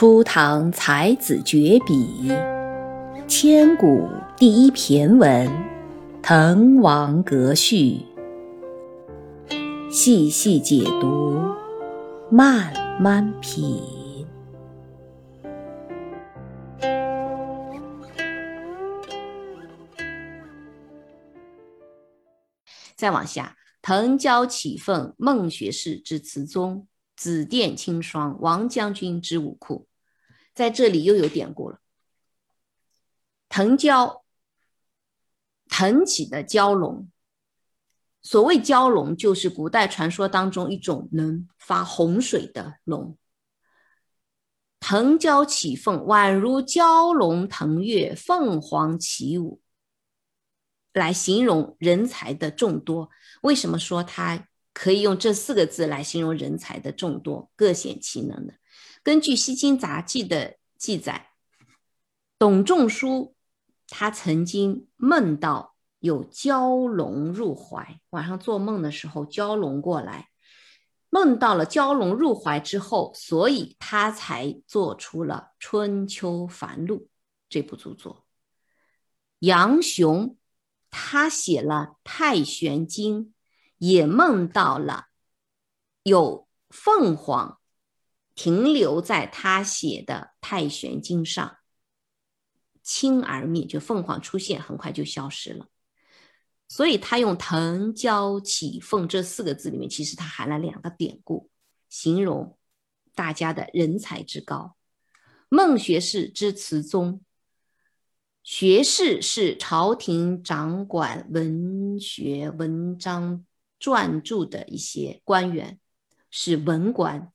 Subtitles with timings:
[0.00, 2.32] 初唐才子绝笔，
[3.28, 5.46] 千古第一骈文
[6.22, 8.00] 《滕王阁序》，
[9.92, 11.38] 细细解读，
[12.30, 14.26] 慢慢品。
[22.96, 26.86] 再往下，滕蛟起凤，孟学士之词宗。
[27.16, 29.86] 紫殿青霜，王将军之武库，
[30.60, 31.80] 在这里又有典故了。
[33.48, 34.20] 腾蛟，
[35.70, 37.10] 腾起的蛟龙。
[38.20, 43.16] 所谓蛟龙，就是古代传说当中一种能发洪水的龙。
[44.80, 49.62] 腾蛟起凤，宛如蛟龙腾跃，凤凰起舞，
[50.92, 53.08] 来形容人才的众多。
[53.40, 54.46] 为什么说它？
[54.72, 58.52] 可以用这四个字来形容人才的众多、各显其能呢。
[59.02, 61.30] 根据《西京杂记》的记载，
[62.38, 63.36] 董仲舒
[63.86, 70.30] 他曾经梦到有蛟龙入怀，晚上做梦的时候，蛟龙过来，
[71.10, 76.96] 梦到了蛟龙入怀之后，所以他才做出了《春秋繁露》
[77.48, 78.26] 这部著作。
[79.40, 80.36] 杨雄
[80.90, 83.26] 他写了《太玄经》。
[83.82, 85.06] 也梦到了
[86.02, 87.58] 有凤凰
[88.42, 91.58] 停留在他写的《太玄经》上，
[92.82, 95.66] 轻而灭，就凤凰出现很快就消失了。
[96.66, 101.50] 所以他用“腾蛟起凤”这四个字里面，其实它含了两个典故，
[101.90, 102.56] 形容
[103.14, 104.74] 大家的人才之高。
[105.50, 107.20] 孟学士之词宗，
[108.42, 113.44] 学士是朝廷掌管文学文章。
[113.78, 115.78] 撰著的一些官员
[116.30, 117.30] 是文官，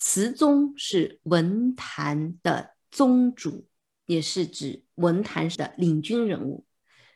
[0.00, 3.68] 词宗是文坛的宗主，
[4.06, 6.66] 也是指文坛的领军人物。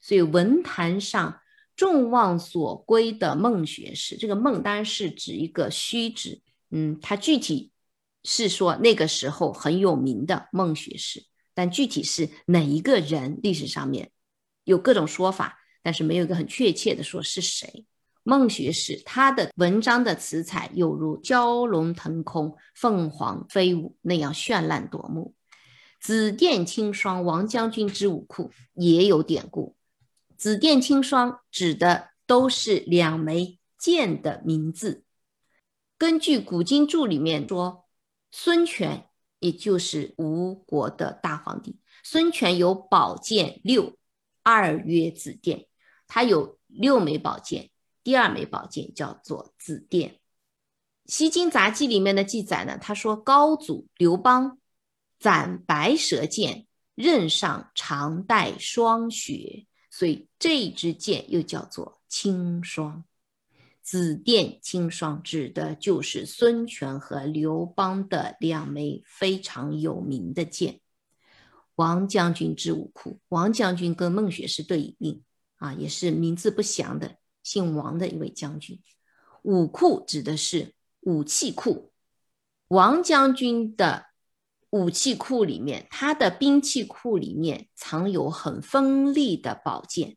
[0.00, 1.40] 所以文坛上
[1.76, 7.70] 众望所归的孟学士，这个孟当然是指一个虚指，嗯，他具体
[8.24, 14.10] 是说那个时候很有名的孟学士，但具体是哪一个人，历史上面
[14.64, 17.86] 有各种说法，但是没有一个很确切的说是谁。
[18.24, 25.34] 孟学士他的文章的词采有如蛟龙腾空、凤凰飞舞那样绚烂夺目。
[26.00, 29.76] 紫电青霜，王将军之武库也有典故。
[30.36, 35.04] 紫电青霜指的都是两枚剑的名字。
[35.98, 37.84] 根据《古今注》里面说，
[38.30, 39.06] 孙权
[39.38, 43.96] 也就是吴国的大皇帝，孙权有宝剑六，
[44.42, 45.66] 二曰紫电，
[46.06, 47.70] 他有六枚宝剑。
[48.04, 50.10] 第二枚宝剑叫做紫电，
[51.06, 54.58] 《西京杂记》里面的记载呢，他说高祖刘邦
[55.18, 63.04] 斩白蛇剑，刃上常带霜雪，所以这支剑又叫做青霜。
[63.82, 70.80] 紫电青霜指的就是孙权和刘邦的两枚非常有名的剑。
[71.76, 75.22] 王将军之武库，王将军跟孟学士对应
[75.56, 77.16] 啊，也是名字不详的。
[77.42, 78.80] 姓王的一位将军，
[79.42, 81.92] 武库指的是武器库。
[82.68, 84.06] 王将军的
[84.70, 90.16] 武器库里面，他的兵器库里面藏有很锋利的宝剑，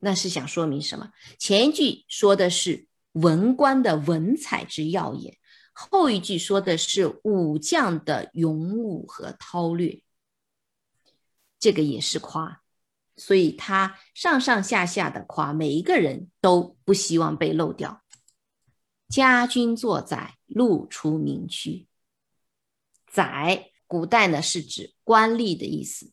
[0.00, 1.12] 那是想说明什么？
[1.38, 5.38] 前一句说的是文官的文采之耀眼，
[5.72, 10.02] 后一句说的是武将的勇武和韬略，
[11.58, 12.63] 这个也是夸。
[13.16, 18.02] 所以他上上下下的夸每一个人都不希望被漏掉。
[19.08, 21.86] 家君作宰，路出名区。
[23.06, 26.10] 宰，古代呢是指官吏的意思。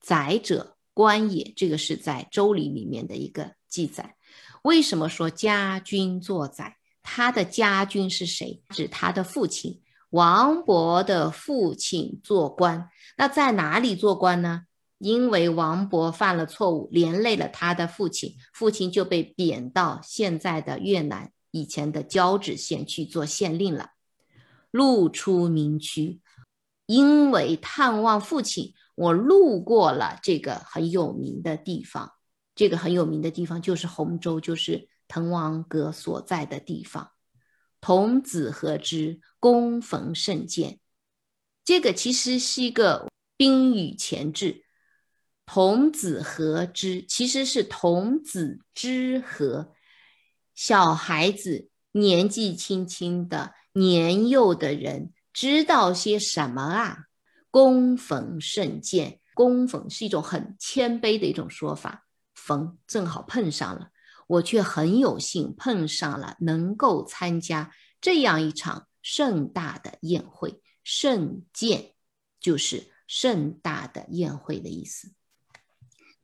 [0.00, 1.52] 宰者，官也。
[1.56, 4.14] 这个是在《周礼》里面的一个记载。
[4.62, 6.76] 为什么说家君作宰？
[7.02, 8.62] 他的家君是谁？
[8.68, 12.88] 指他的父亲王勃的父亲做官。
[13.16, 14.66] 那在哪里做官呢？
[14.98, 23.90] 因为王勃犯了错误，连累了他的父亲，父亲就被贬到现在的越南以前的交趾县去做县令了。
[24.70, 26.20] 路出名区，
[26.86, 32.12] 因为探望父亲，我路过了这个很有名的地方。
[32.54, 37.10] 这个很有名的地方就是洪州，就是滕王阁所在的地方。
[37.80, 39.20] 童子何之？
[39.40, 40.80] 躬逢胜饯。
[41.64, 43.06] 这个其实是一个
[43.36, 44.65] 宾语前置。
[45.46, 47.04] 童子何之？
[47.08, 49.72] 其实是童子之何？
[50.54, 57.04] 小孩子年纪轻轻的年幼的人知道些什么啊？
[57.50, 63.90] 恭逢甚见，恭逢是一种很谦卑的一种说法，逢正好碰上了，
[64.26, 67.70] 我却很有幸碰上了，能够参加
[68.00, 70.60] 这样一场盛大的宴会。
[70.82, 71.94] 盛见
[72.40, 75.12] 就是盛大的宴会的意思。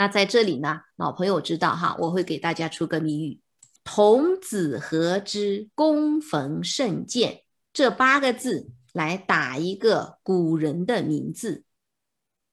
[0.00, 3.40] 那在这里呢，老朋友知道哈，我会给大家出个谜语：
[3.84, 7.44] 童子何知，躬逢圣饯？
[7.74, 11.64] 这八个字来打一个古人的名字，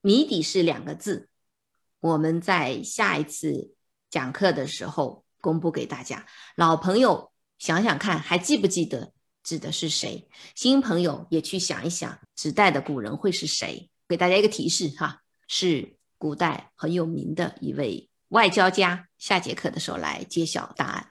[0.00, 1.28] 谜底是两个字。
[2.00, 3.76] 我们在下一次
[4.10, 6.26] 讲课的时候公布给大家。
[6.56, 9.12] 老朋友想想看，还记不记得
[9.44, 10.28] 指的是谁？
[10.56, 13.88] 新朋友也去想一想，指代的古人会是谁？
[14.08, 15.95] 给大家一个提示哈，是。
[16.18, 21.10] 古代很有名的一位外交家，下节课的时候来揭晓答案。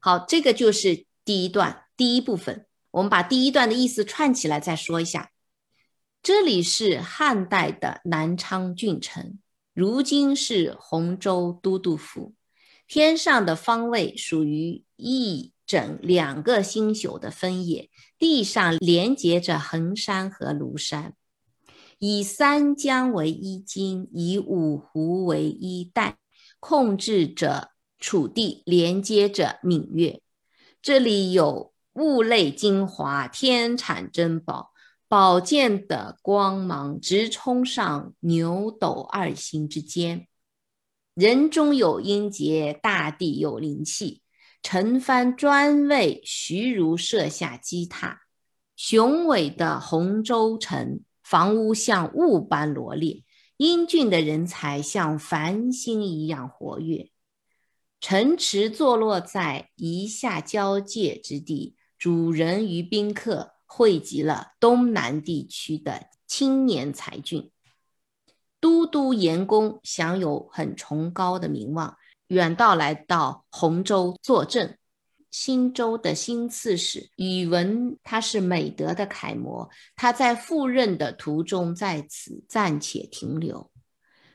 [0.00, 2.66] 好，这个就是第一段第一部分。
[2.90, 5.30] 我们把第一段的意思串起来再说一下。
[6.22, 9.38] 这里是汉代的南昌郡城，
[9.72, 12.34] 如今是洪州都督府。
[12.86, 21.14] 天上的方位属于一整两个星宿的分野，地上连接着衡山和庐山。
[21.98, 26.16] 以三江为一津，以五湖为一带，
[26.60, 30.20] 控制着楚地，连接着闽越。
[30.80, 34.70] 这里有物类精华，天产珍宝，
[35.08, 40.28] 宝剑的光芒直冲上牛斗二星之间。
[41.14, 44.22] 人中有英杰，大地有灵气。
[44.62, 48.20] 陈蕃专为徐如设下基塔，
[48.76, 51.00] 雄伟的洪州城。
[51.28, 53.22] 房屋像雾般罗列，
[53.58, 57.10] 英俊的人才像繁星一样活跃。
[58.00, 67.50] 城池坐落在夷夏交界之地，主人与宾客汇集了东南地区的青年才俊。
[68.58, 71.98] 都督严公享有很崇高的名望，
[72.28, 74.78] 远道来到洪州坐镇。
[75.30, 79.68] 新州的新刺史宇文，他是美德的楷模。
[79.94, 83.70] 他在赴任的途中，在此暂且停留。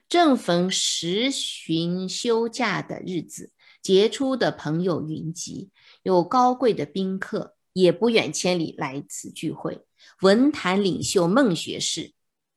[0.08, 3.52] 正逢十旬休假的日子，
[3.82, 5.72] 杰出的朋友云集，
[6.04, 9.86] 有高贵的宾客也不远千里来此聚会。
[10.22, 12.14] 文坛领袖孟学士，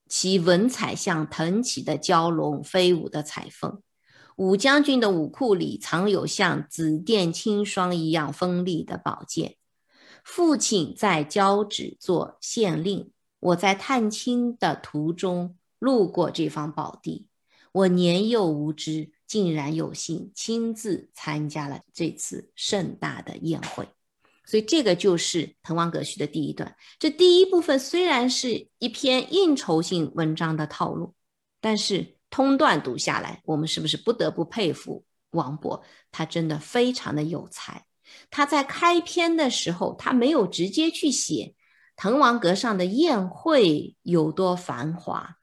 [0.08, 3.80] 其文采像腾起的蛟龙，飞舞的彩凤。
[4.36, 9.56] 武将军的武库里藏有像紫电青霜一样锋利的宝剑。
[10.22, 13.10] 父亲在交趾做县令，
[13.40, 17.28] 我在探亲的途中路过这方宝地。
[17.72, 23.88] 我年幼无知，竟然有幸亲自参加了这次盛大的宴会。
[24.44, 26.76] 所以，这个就是《滕王阁序》的第一段。
[26.98, 31.14] 这第一部分虽然是一篇应酬性文章的套路，
[31.62, 32.15] 但是。
[32.28, 35.82] 通段读下来，我们是不是不得不佩服王勃？
[36.10, 37.86] 他真的非常的有才。
[38.30, 41.54] 他在开篇的时候，他没有直接去写
[41.96, 45.36] 滕王阁上的宴会有多繁华，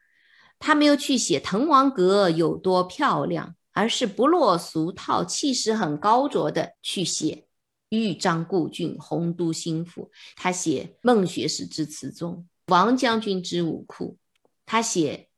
[0.59, 7.47] 他没有去写滕王阁有多漂亮，而是不落俗套、气势很高卓的去写
[7.89, 10.11] 豫章故郡、洪都新府。
[10.35, 14.17] 他写孟学士之词宗、王将军之武库，
[14.65, 15.29] 他写。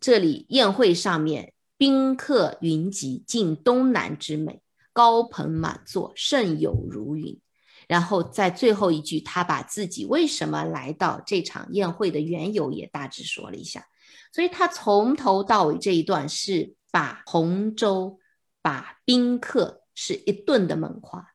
[0.00, 7.38] 这里宴会上面宾客云集，尽东南之美，高朋满座，盛友如云。
[7.86, 13.86] 然后在最后一句，他把自己为什么来到这场宴会的缘由也大致说了一下。
[14.32, 18.20] 所以他从头到尾这一段是把洪州、
[18.62, 21.34] 把宾客是一顿的猛夸，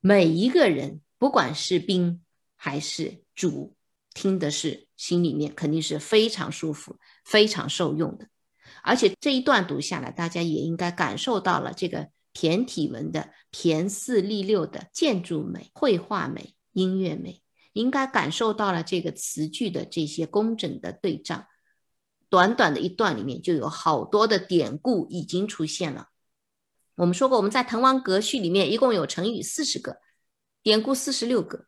[0.00, 2.22] 每一个人不管是宾
[2.56, 3.76] 还是主，
[4.14, 6.96] 听的是心里面肯定是非常舒服。
[7.24, 8.28] 非常受用的，
[8.82, 21.46] 而且这一段读下来，大家也应该感受到了这个骈体文的骈四俪六的建筑美、绘画美、音乐美，应该感受到了这个词句的这些工整的对仗。
[22.28, 26.08] 短短的一段里面就有好多的典故已经出现了。
[26.94, 29.98] 我们说过，我们在《滕王阁序》里面一共有成语四十个，
[30.62, 31.66] 典故四十六个。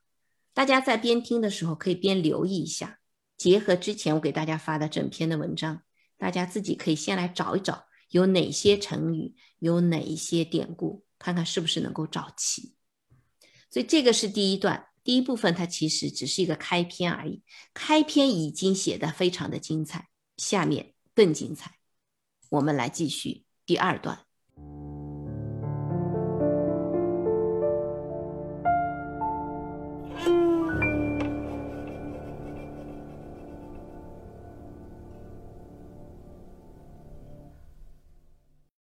[0.55, 2.99] 大家在边听的时候可以边留意一下。
[3.37, 5.83] 结合之前我给大家发的整篇的文章，
[6.17, 12.75] 大家自己可以先来找一找有哪些成语，有哪一些典故，看看是不是能够找齐。
[13.71, 17.43] 所以这个是第一段，第一部分它其实只是一个开篇而已，
[17.75, 21.79] 开篇已经写的非常的精彩，下面更精彩。
[22.51, 24.24] 我们来继续第二段。